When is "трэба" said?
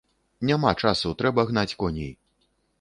1.21-1.47